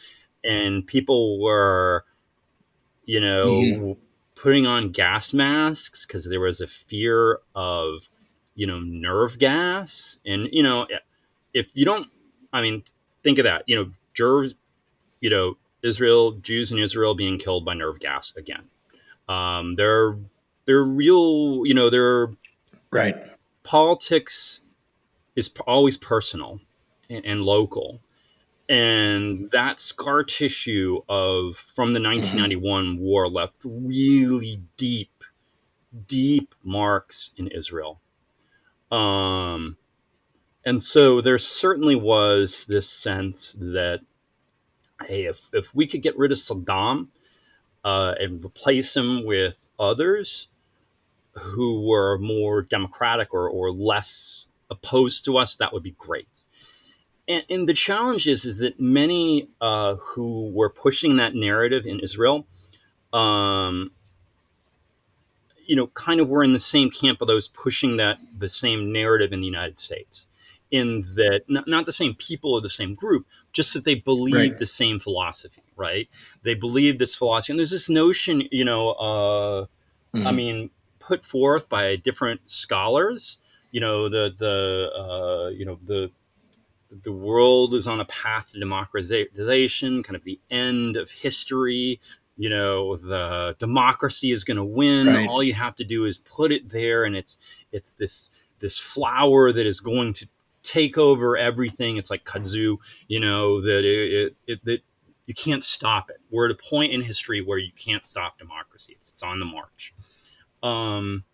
[0.44, 2.04] and people were,
[3.06, 3.92] you know, mm-hmm.
[4.34, 8.08] putting on gas masks because there was a fear of,
[8.54, 10.18] you know, nerve gas.
[10.26, 10.86] And, you know,
[11.54, 12.08] if you don't,
[12.52, 12.84] I mean,
[13.22, 14.54] think of that, you know, Jews,
[15.20, 18.64] you know, Israel, Jews in Israel being killed by nerve gas again.
[19.28, 20.16] Um, they're,
[20.66, 22.28] they're real, you know, they're
[22.90, 23.16] right.
[23.62, 24.60] Politics
[25.36, 26.60] is always personal
[27.10, 28.00] and, and local.
[28.68, 35.10] And that scar tissue of from the 1991 war left really deep
[36.06, 38.00] deep marks in israel.
[38.90, 39.76] Um
[40.64, 44.00] and so there certainly was this sense that
[45.06, 47.08] hey if, if we could get rid of saddam
[47.84, 50.48] uh, and replace him with others
[51.34, 56.44] who were more democratic or, or less opposed to us that would be great
[57.26, 62.00] and, and, the challenge is, is that many uh, who were pushing that narrative in
[62.00, 62.46] Israel,
[63.12, 63.92] um,
[65.66, 68.92] you know, kind of were in the same camp of those pushing that the same
[68.92, 70.26] narrative in the United States.
[70.70, 74.34] In that, not, not the same people or the same group, just that they believe
[74.34, 74.58] right.
[74.58, 76.08] the same philosophy, right?
[76.42, 79.66] They believe this philosophy, and there's this notion, you know, uh,
[80.14, 80.26] mm-hmm.
[80.26, 83.38] I mean, put forth by different scholars.
[83.74, 86.08] You know, the the uh, you know the
[87.02, 92.00] the world is on a path to democratization, kind of the end of history.
[92.36, 95.08] You know, the democracy is going to win.
[95.08, 95.28] Right.
[95.28, 97.38] All you have to do is put it there, and it's
[97.72, 100.28] it's this this flower that is going to
[100.62, 101.96] take over everything.
[101.96, 102.76] It's like kudzu,
[103.08, 104.82] you know, that it, it, it that
[105.26, 106.18] you can't stop it.
[106.30, 108.94] We're at a point in history where you can't stop democracy.
[109.00, 109.92] It's, it's on the march.
[110.62, 111.24] Um,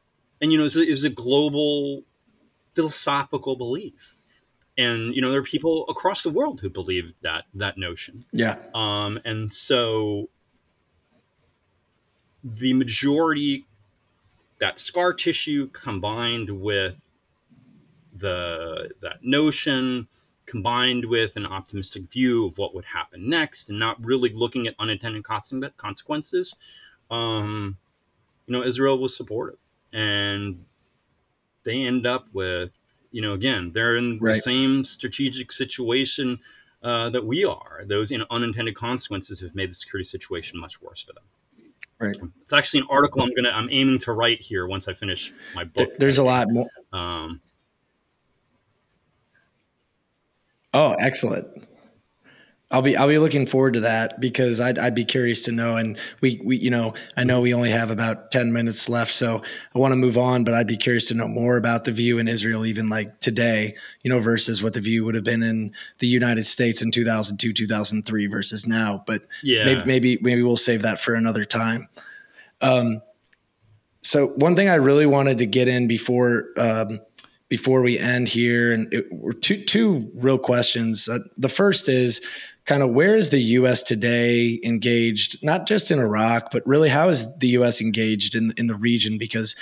[0.40, 2.05] and you know, it's a, it's a global
[2.74, 4.16] philosophical belief.
[4.78, 8.24] And you know there are people across the world who believe that that notion.
[8.33, 8.56] Yeah.
[8.74, 10.28] Um and so
[12.42, 13.66] the majority
[14.61, 16.96] that scar tissue combined with
[18.14, 20.09] the that notion
[20.50, 24.74] combined with an optimistic view of what would happen next and not really looking at
[24.80, 26.56] unintended consequences,
[27.09, 27.76] um,
[28.46, 29.61] you know, Israel was supportive.
[29.92, 30.64] And
[31.64, 32.70] they end up with,
[33.11, 34.35] you know, again, they're in right.
[34.35, 36.38] the same strategic situation
[36.83, 37.83] uh, that we are.
[37.87, 41.25] Those you know, unintended consequences have made the security situation much worse for them.
[41.99, 42.16] Right.
[42.42, 45.64] It's actually an article I'm gonna I'm aiming to write here once I finish my
[45.64, 45.99] book.
[45.99, 46.70] There's a lot more.
[46.94, 47.42] Um,
[50.73, 51.46] oh, excellent.
[52.72, 55.76] I'll be I'll be looking forward to that because I'd I'd be curious to know.
[55.76, 59.42] And we we you know I know we only have about ten minutes left, so
[59.74, 60.44] I want to move on.
[60.44, 63.74] But I'd be curious to know more about the view in Israel, even like today,
[64.02, 67.04] you know, versus what the view would have been in the United States in two
[67.04, 69.02] thousand two, two thousand three versus now.
[69.04, 71.88] But yeah, maybe maybe maybe we'll save that for another time.
[72.61, 73.02] Um,
[74.02, 77.00] so one thing I really wanted to get in before um,
[77.48, 81.09] before we end here, and it, were two two real questions.
[81.09, 82.20] Uh, the first is
[82.70, 83.83] kind of where is the U.S.
[83.83, 87.80] today engaged, not just in Iraq, but really how is the U.S.
[87.80, 89.18] engaged in in the region?
[89.18, 89.56] Because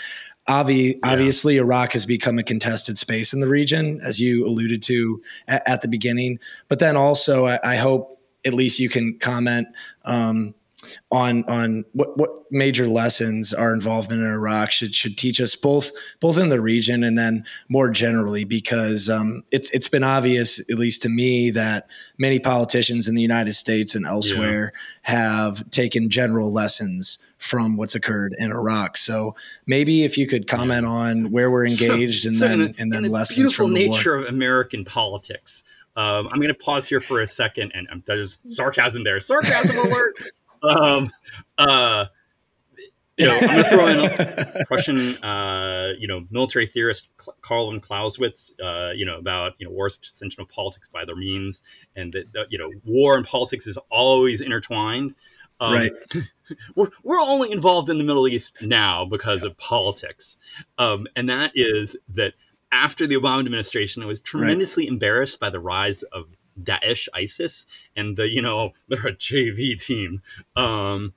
[0.46, 1.12] obvi- yeah.
[1.12, 5.66] obviously Iraq has become a contested space in the region, as you alluded to at,
[5.66, 6.38] at the beginning.
[6.68, 9.68] But then also, I, I, hope at least you can comment.
[10.04, 10.54] Um,
[11.10, 15.90] on on what what major lessons our involvement in Iraq should should teach us both
[16.20, 20.78] both in the region and then more generally because um, it's it's been obvious at
[20.78, 25.14] least to me that many politicians in the United States and elsewhere yeah.
[25.14, 28.96] have taken general lessons from what's occurred in Iraq.
[28.96, 29.34] So
[29.66, 30.90] maybe if you could comment yeah.
[30.90, 33.88] on where we're engaged so, and so then a, and then the lessons from the
[33.88, 34.26] nature war.
[34.26, 35.64] of American politics.
[35.96, 39.18] Um, I'm going to pause here for a second, and um, there's sarcasm there.
[39.18, 40.14] Sarcasm alert!
[40.62, 41.10] Um,
[41.56, 42.06] uh,
[43.18, 47.08] you know, I'm going to throw in Prussian, uh, you know, military theorist
[47.42, 51.16] Karl von Clausewitz, uh, you know, about you know war's extension of politics by their
[51.16, 51.64] means,
[51.96, 55.14] and that, that you know war and politics is always intertwined.
[55.60, 55.92] Um, right.
[56.76, 60.38] We're we're only involved in the Middle East now because of politics,
[60.78, 62.32] um, and that is that
[62.72, 64.92] after the Obama administration, I was tremendously right.
[64.92, 66.26] embarrassed by the rise of
[66.62, 67.66] Daesh, ISIS,
[67.96, 70.22] and the you know they're a JV team.
[70.56, 71.14] Um,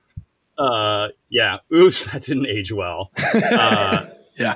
[0.58, 3.12] uh, yeah, oops, that didn't age well.
[3.52, 4.56] Uh, yeah,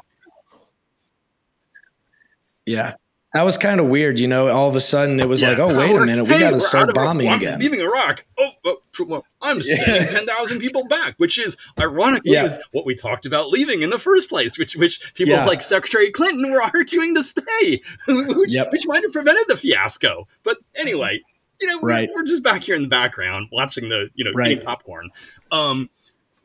[2.66, 2.96] yeah.
[3.36, 4.48] That was kind of weird, you know.
[4.48, 5.50] All of a sudden, it was yeah.
[5.50, 8.26] like, "Oh, wait a minute, we got to start bombing well, again." Leaving Iraq.
[8.38, 10.08] Oh, oh I'm sending yeah.
[10.08, 12.46] ten thousand people back, which is ironically yeah.
[12.46, 16.12] is what we talked about leaving in the first place, which which people like Secretary
[16.12, 18.72] Clinton were arguing to stay, which, yep.
[18.72, 20.30] which might have prevented the fiasco.
[20.44, 21.20] But anyway,
[21.60, 22.10] you know, we're, right.
[22.16, 24.54] we're just back here in the background watching the you know right.
[24.54, 25.10] eating popcorn.
[25.52, 25.90] Um,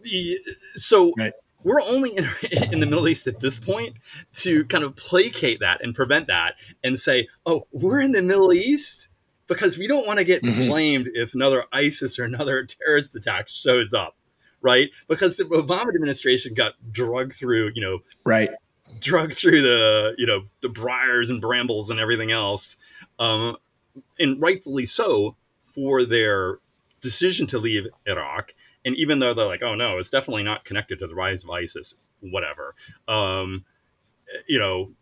[0.02, 0.40] the
[0.74, 1.12] so.
[1.16, 2.28] Right we're only in,
[2.72, 3.96] in, the Middle East at this point
[4.36, 8.52] to kind of placate that and prevent that and say, oh, we're in the Middle
[8.52, 9.08] East
[9.46, 10.68] because we don't want to get mm-hmm.
[10.68, 14.16] blamed if another ISIS or another terrorist attack shows up,
[14.62, 14.90] right?
[15.08, 18.50] Because the Obama administration got drugged through, you know, right,
[19.00, 22.76] drugged through the, you know, the briars and brambles and everything else,
[23.18, 23.56] um,
[24.18, 26.58] and rightfully so for their
[27.00, 30.98] decision to leave Iraq and even though they're like, oh no, it's definitely not connected
[31.00, 32.74] to the rise of ISIS, whatever.
[33.08, 33.64] Um,
[34.46, 34.92] you know,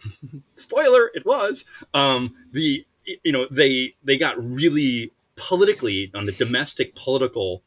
[0.54, 1.64] spoiler, it was.
[1.94, 2.86] Um, the
[3.24, 7.62] you know they they got really politically on the domestic political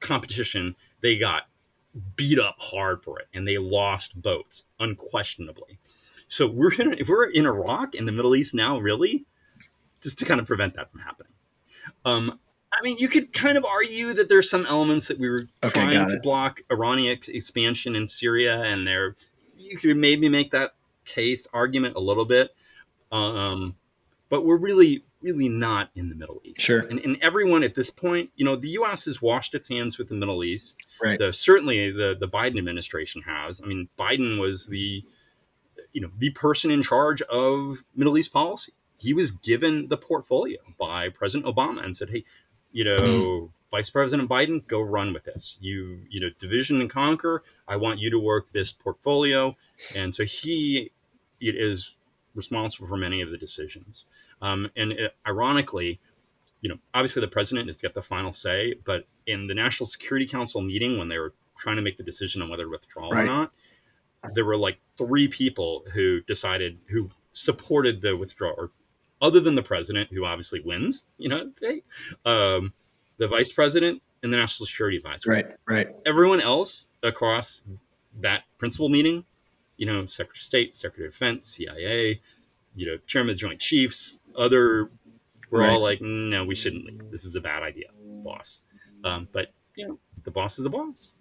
[0.00, 0.76] competition.
[1.00, 1.42] They got
[2.16, 5.78] beat up hard for it, and they lost votes unquestionably.
[6.26, 9.24] So we're in, if we're in Iraq in the Middle East now, really,
[10.00, 11.32] just to kind of prevent that from happening.
[12.04, 12.38] Um,
[12.76, 15.80] I mean, you could kind of argue that there's some elements that we were okay,
[15.80, 19.16] trying to block Iranian expansion in Syria, and there
[19.56, 22.54] you could maybe make that case argument a little bit.
[23.12, 23.76] Um,
[24.28, 26.60] but we're really, really not in the Middle East.
[26.60, 26.80] Sure.
[26.80, 29.04] And, and everyone at this point, you know, the U.S.
[29.04, 30.76] has washed its hands with the Middle East.
[31.02, 31.18] Right.
[31.18, 33.60] The, certainly, the the Biden administration has.
[33.62, 35.04] I mean, Biden was the,
[35.92, 38.72] you know, the person in charge of Middle East policy.
[38.96, 42.24] He was given the portfolio by President Obama and said, "Hey,
[42.74, 43.50] you know, mm.
[43.70, 45.58] Vice President Biden, go run with this.
[45.60, 47.42] You, you know, division and conquer.
[47.66, 49.56] I want you to work this portfolio.
[49.96, 50.90] And so he
[51.40, 51.96] it is
[52.34, 54.04] responsible for many of the decisions.
[54.42, 56.00] Um, and it, ironically,
[56.60, 60.26] you know, obviously the president has got the final say, but in the National Security
[60.26, 63.22] Council meeting, when they were trying to make the decision on whether to withdraw right.
[63.22, 63.52] or not,
[64.32, 68.70] there were like three people who decided who supported the withdrawal or
[69.24, 71.50] other than the president, who obviously wins, you know,
[72.26, 72.72] um,
[73.16, 75.30] the vice president and the national security advisor.
[75.30, 75.88] Right, right.
[76.04, 77.64] Everyone else across
[78.20, 79.24] that principal meeting,
[79.78, 82.20] you know, Secretary of State, Secretary of Defense, CIA,
[82.74, 84.90] you know, Chairman of the Joint Chiefs, other
[85.50, 85.70] we're Right.
[85.70, 87.10] all like, no, we shouldn't leave.
[87.10, 87.86] This is a bad idea,
[88.24, 88.62] boss.
[89.04, 91.14] Um, but you know, the boss is the boss.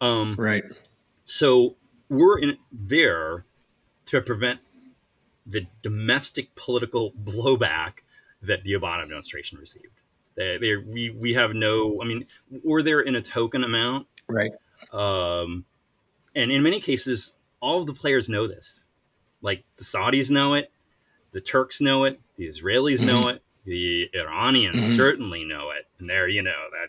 [0.00, 0.64] Um, Right.
[1.24, 1.76] so
[2.08, 3.44] we're in there
[4.06, 4.60] to prevent
[5.50, 7.94] the domestic political blowback
[8.42, 9.86] that the Obama administration received.
[10.36, 12.24] They, they, we, we have no, I mean,
[12.64, 14.06] we're there in a token amount.
[14.28, 14.52] Right.
[14.92, 15.64] Um,
[16.34, 18.86] and in many cases, all of the players know this.
[19.42, 20.70] Like the Saudis know it,
[21.32, 24.96] the Turks know it, the Israelis know it, the Iranians Mhm.
[24.96, 26.88] certainly know it, and they're you know that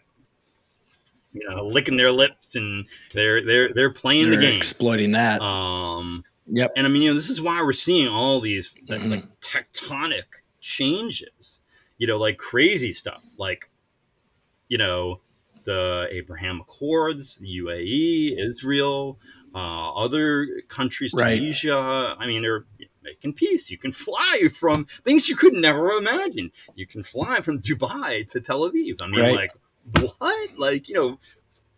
[1.34, 4.58] you know licking their lips and they're they're they're playing They're the game.
[4.58, 5.42] exploiting that.
[5.42, 6.72] Um, yep.
[6.76, 10.44] and I mean, you know, this is why we're seeing all these like, like tectonic
[10.60, 11.62] changes.
[11.98, 13.70] You know, like crazy stuff, like
[14.68, 15.22] you know
[15.66, 19.20] the Abraham Accords, the UAE, Israel,
[19.54, 21.36] uh, other countries, Right.
[21.38, 22.16] Tunisia.
[22.18, 22.66] I mean, they're
[23.04, 23.70] making peace.
[23.70, 26.52] You can fly from things you could never imagine.
[26.76, 29.02] You can fly from Dubai to Tel Aviv.
[29.04, 29.36] I mean, Right.
[29.36, 29.52] like
[30.00, 30.58] what?
[30.58, 31.20] Like you know.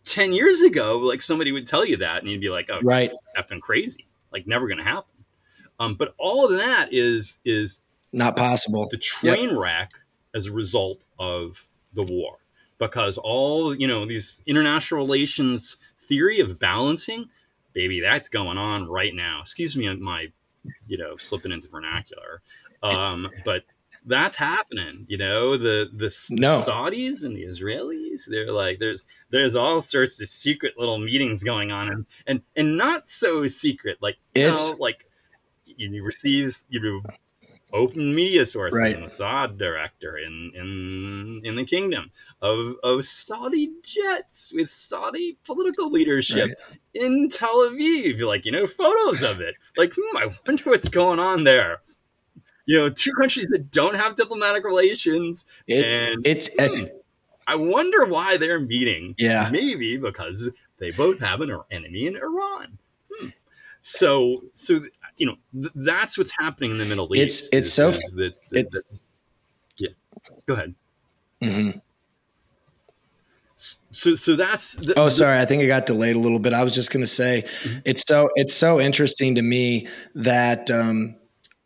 [0.05, 3.09] 10 years ago, like somebody would tell you that, and you'd be like, oh, Right.
[3.37, 4.05] effing crazy.
[4.33, 5.13] Like never going to happen.
[5.79, 7.81] Um, but all of that is is
[8.11, 8.87] Not possible.
[8.91, 9.91] the train wreck
[10.35, 11.63] as a result of
[11.93, 12.37] the war,
[12.77, 15.77] because all you know these international relations
[16.07, 17.29] theory of balancing,
[17.73, 19.39] baby, that's going on right now.
[19.41, 20.27] Excuse me, my
[20.87, 22.41] you know slipping into vernacular,
[22.81, 23.63] um, but
[24.05, 25.05] that's happening.
[25.07, 26.61] You know the the No.
[26.65, 28.25] Saudis and the Israelis.
[28.27, 32.77] They're like there's there's all sorts of secret little meetings going on, and and, and
[32.77, 33.97] not so secret.
[34.01, 35.07] Like you It's- know, like
[35.65, 37.01] you, receives you know
[37.71, 38.95] open media sources Right.
[38.95, 45.89] and Saud director in in in the kingdom of of Saudi jets with Saudi political
[45.89, 46.51] leadership
[46.93, 48.21] in Tel Aviv.
[48.21, 49.55] Like you know photos of it.
[49.77, 51.81] Like hmm, I wonder what's going on there.
[52.65, 56.85] You know, two countries that don't have diplomatic relations, It, and it's hmm,
[57.45, 59.15] I wonder why they're meeting.
[59.17, 59.49] yeah.
[59.51, 62.77] Maybe because they both have an enemy in Iran.
[63.13, 63.27] Hmm.
[63.81, 64.79] So, so
[65.17, 67.49] you know, th- that's what's happening in the Middle East.
[67.51, 68.99] it's is- so- is that, that, it's- that-
[69.77, 69.89] yeah.
[70.45, 70.73] Go ahead.
[71.41, 71.81] Mhm.
[73.55, 75.37] So, so that's the, Oh, sorry.
[75.37, 76.53] I think I got delayed a little bit.
[76.53, 77.81] I was just going to say, Mhm.
[77.85, 81.15] it's so it's so interesting to me that um,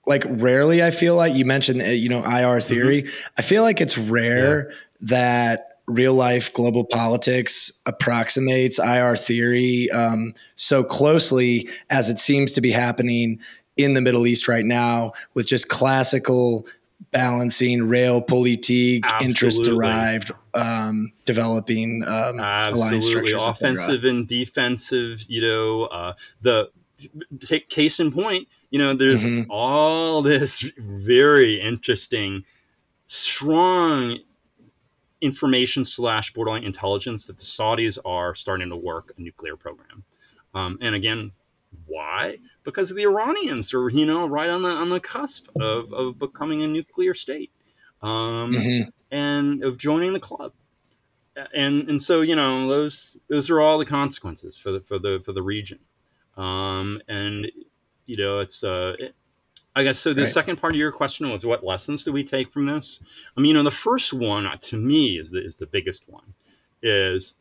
[0.08, 3.08] like rarely I feel like you mentioned uh, you know IR theory.
[3.38, 10.84] I feel like it's rare that real life global politics approximates IR theory um, so
[10.84, 13.40] closely as it seems to be happening
[13.78, 16.68] in the Middle East right now with just classical
[17.12, 25.24] balancing realpolitik interest derived um, developing um, alliance absolutely offensive and defensive.
[25.28, 26.70] You know, uh, the
[27.40, 28.48] take case in point.
[28.70, 29.46] You know, there's Mhm.
[29.50, 32.44] all this very interesting,
[33.08, 34.20] strong
[35.22, 40.04] information slash borderline intelligence that the Saudis are starting to work a nuclear program.
[40.54, 41.32] Um, and again,
[41.86, 42.38] why?
[42.64, 46.62] Because the Iranians are, you know, right on the on the cusp of, of becoming
[46.64, 47.52] a nuclear state.
[48.02, 48.92] Um, Mhm.
[49.10, 50.54] and of joining the club.
[51.54, 55.20] And and so you know those those are all the consequences for the for the
[55.24, 55.80] for the region.
[56.38, 57.48] Um, and
[58.06, 59.16] you know it's uh, it,
[59.76, 60.14] I guess so.
[60.14, 60.30] The Right.
[60.30, 63.00] second part of your question was what lessons do we take from this?
[63.36, 66.08] I mean, you know, the first one uh, to me is the is the biggest
[66.10, 66.34] one.
[66.84, 67.36] Is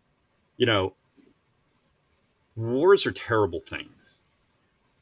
[0.57, 0.95] you know,
[2.57, 4.21] wars are terrible things,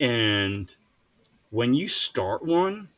[0.00, 0.74] and
[1.50, 2.88] when you start one,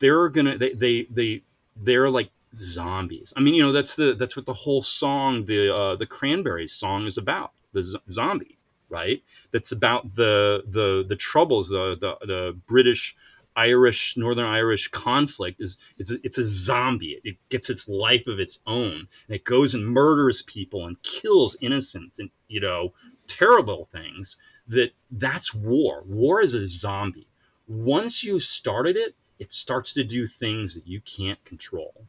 [0.00, 1.42] they're gonna they they they
[1.76, 3.32] they're like zombies.
[3.36, 6.72] I mean, you know, that's the that's what the whole song, the uh, the Cranberries
[6.72, 7.52] song, is about.
[7.72, 8.58] The z- zombie,
[8.90, 9.22] right?
[9.52, 13.16] That's about the the the troubles, the the, the British.
[13.56, 17.20] Irish Northern Irish conflict is it's a, it's a zombie.
[17.24, 21.02] It, it gets its life of its own, and it goes and murders people and
[21.02, 22.94] kills innocents, and you know
[23.26, 24.36] terrible things.
[24.68, 26.04] That that's war.
[26.06, 27.26] War is a zombie.
[27.66, 32.06] Once you started it, it starts to do things that you can't control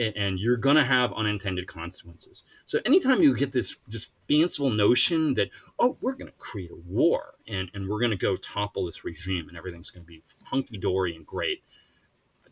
[0.00, 2.44] and, you're going to have unintended consequences.
[2.64, 6.76] So anytime you get this just fanciful notion that oh we're going to create a
[6.88, 10.22] war and, and we're going to go topple this regime and everything's going to be
[10.44, 11.62] hunky-dory and great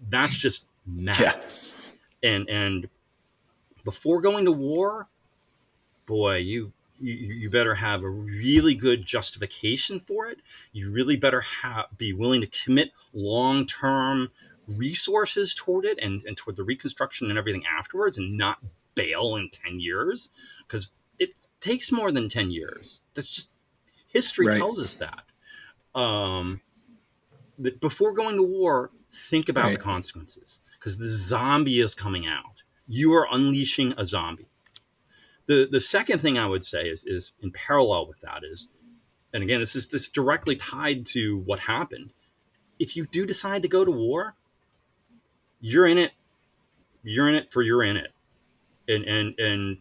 [0.08, 1.72] that's just madness.
[2.22, 2.88] And and
[3.84, 5.08] before going to war
[6.06, 10.40] boy you you, you better have a really good justification for it.
[10.72, 11.44] You really better
[11.96, 14.30] be willing to commit long term
[14.68, 18.58] resources toward it and, and toward the reconstruction and everything afterwards and not
[18.94, 20.30] bail in 10 years
[20.66, 23.02] because it takes more than 10 years.
[23.14, 23.52] That's just
[24.08, 24.58] history Right.
[24.58, 25.24] tells us that.
[25.98, 26.60] Um,
[27.58, 29.78] that before going to war, think about Right.
[29.78, 32.62] the consequences because the zombie is coming out.
[32.86, 34.48] You are unleashing a zombie.
[35.46, 38.68] The the second thing I would say is is in parallel with that is,
[39.32, 42.12] and again, this is this directly tied to what happened.
[42.78, 44.34] If you do decide to go to war,
[45.60, 46.12] you're in it.
[47.02, 48.12] You're in it for you're in it,
[48.88, 49.78] and and and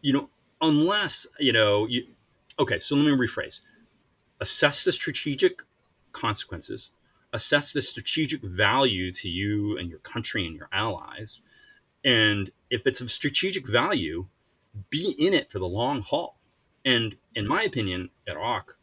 [0.00, 0.30] you know
[0.60, 2.06] unless you know you.
[2.58, 3.60] Okay, so let me rephrase.
[4.40, 5.62] Assess the strategic
[6.12, 6.90] consequences
[7.36, 11.40] assess the strategic value to you and your country and your allies.
[12.04, 14.26] And if it's of strategic value,
[14.90, 16.38] be in it for the long haul.
[16.84, 18.76] And in my opinion, Iraq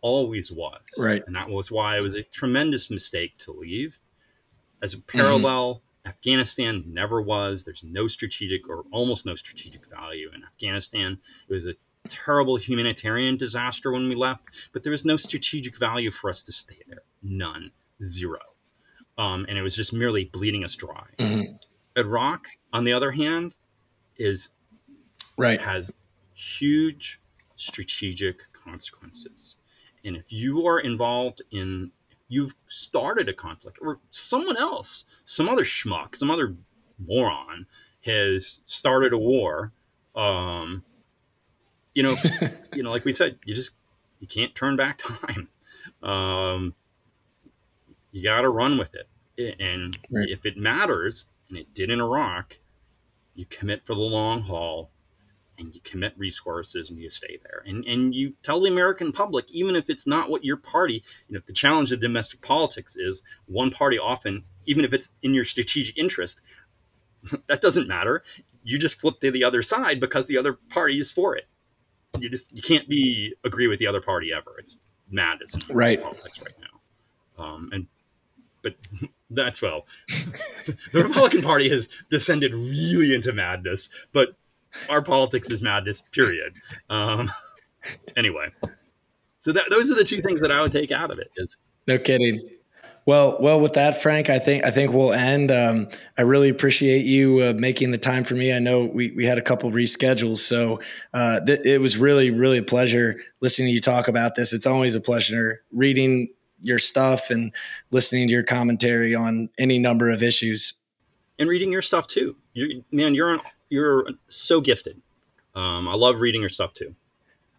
[0.00, 0.80] always was.
[0.98, 1.22] Right.
[1.26, 4.00] And that was why it was a tremendous mistake to leave.
[4.82, 6.08] As a parallel, mm-hmm.
[6.08, 7.64] Afghanistan never was.
[7.64, 11.18] There's no strategic or almost no strategic value in Afghanistan.
[11.48, 11.74] It was a
[12.08, 16.52] terrible humanitarian disaster when we left, but there was no strategic value for us to
[16.52, 17.02] stay there.
[17.22, 17.72] None.
[18.02, 18.38] Zero.
[19.18, 21.06] Um, and it was just merely bleeding us dry.
[21.18, 21.56] Mm-hmm.
[21.96, 23.56] Iraq, on the other hand,
[24.16, 24.50] is
[25.36, 25.92] right has
[26.34, 27.20] huge
[27.56, 29.56] strategic consequences.
[30.04, 31.90] And if you are involved in
[32.28, 36.54] you've started a conflict or someone else, some other schmuck, some other
[36.98, 37.66] moron
[38.04, 39.72] has started a war,
[40.14, 40.84] um,
[41.94, 42.16] you know,
[42.74, 43.72] you know, like we said, you just
[44.20, 45.48] you can't turn back time.
[46.02, 46.74] Um,
[48.12, 50.28] you got to run with it, and right.
[50.28, 52.58] if it matters, and it did in Iraq,
[53.34, 54.90] you commit for the long haul,
[55.58, 59.46] and you commit resources, and you stay there, and and you tell the American public,
[59.50, 63.22] even if it's not what your party, you know, the challenge of domestic politics is
[63.46, 66.40] one party often, even if it's in your strategic interest,
[67.46, 68.22] that doesn't matter.
[68.64, 71.46] You just flip to the other side because the other party is for it
[72.18, 74.56] you just you can't be agree with the other party ever.
[74.58, 74.78] It's
[75.10, 76.00] madness in right.
[76.00, 77.44] politics right now.
[77.44, 77.86] Um, and
[78.62, 78.74] but
[79.30, 79.86] that's well,
[80.92, 84.30] the Republican Party has descended really into madness, but
[84.88, 86.02] our politics is madness.
[86.12, 86.54] Period.
[86.90, 87.30] Um,
[88.16, 88.48] anyway,
[89.38, 91.30] so that, those are the two things that I would take out of it.
[91.36, 91.56] Is
[91.86, 92.48] no kidding.
[93.08, 95.50] Well, well, with that, Frank, I think I think we'll end.
[95.50, 95.88] Um,
[96.18, 98.52] I really appreciate you uh, making the time for me.
[98.52, 100.80] I know we we had a couple reschedules, so
[101.14, 104.52] uh, th- it was really really a pleasure listening to you talk about this.
[104.52, 106.28] It's always a pleasure reading
[106.60, 107.50] your stuff and
[107.92, 110.74] listening to your commentary on any number of issues,
[111.38, 112.36] and reading your stuff too.
[112.52, 113.40] You, man, you're
[113.70, 115.00] you're so gifted.
[115.54, 116.94] Um, I love reading your stuff too.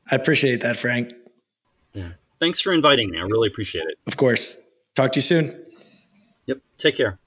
[0.09, 1.13] I appreciate that, Frank.
[1.93, 2.11] Yeah.
[2.39, 3.19] Thanks for inviting me.
[3.19, 3.97] I really appreciate it.
[4.07, 4.57] Of course.
[4.95, 5.65] Talk to you soon.
[6.45, 6.59] Yep.
[6.77, 7.19] Take care.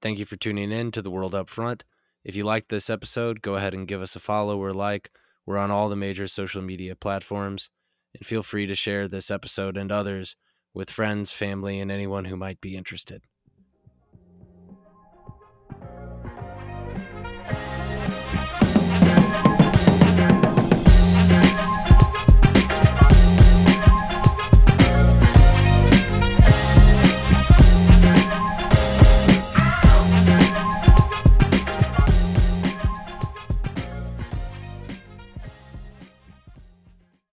[0.00, 1.82] Thank you for tuning in to the World Upfront.
[2.24, 5.10] If you liked this episode, go ahead and give us a follow or like.
[5.44, 7.68] We're on all the major social media platforms.
[8.14, 10.36] And feel free to share this episode and others
[10.74, 13.22] with friends, family, and anyone who might be interested.